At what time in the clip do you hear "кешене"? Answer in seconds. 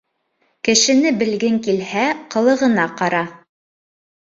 0.67-1.11